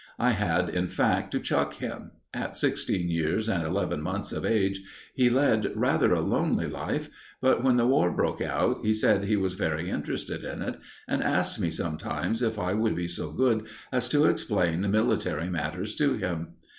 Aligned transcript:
I 0.17 0.31
had, 0.31 0.67
in 0.69 0.87
fact, 0.87 1.29
to 1.33 1.39
chuck 1.39 1.75
him. 1.75 2.09
At 2.33 2.57
sixteen 2.57 3.07
years 3.11 3.47
and 3.47 3.61
eleven 3.61 4.01
months 4.01 4.31
of 4.31 4.43
age 4.43 4.81
he 5.13 5.29
led 5.29 5.71
rather 5.75 6.11
a 6.11 6.21
lonely 6.21 6.65
life; 6.65 7.11
but 7.39 7.63
when 7.63 7.77
the 7.77 7.85
War 7.85 8.11
broke 8.11 8.41
out, 8.41 8.77
he 8.81 8.95
said 8.95 9.25
he 9.25 9.35
was 9.35 9.53
very 9.53 9.91
interested 9.91 10.43
in 10.43 10.63
it, 10.63 10.79
and 11.07 11.21
asked 11.23 11.59
me 11.59 11.69
sometimes 11.69 12.41
if 12.41 12.57
I 12.57 12.73
would 12.73 12.95
be 12.95 13.07
so 13.07 13.29
good 13.31 13.67
as 13.91 14.09
to 14.09 14.25
explain 14.25 14.89
military 14.89 15.51
matters 15.51 15.93
to 15.97 16.15
him. 16.15 16.55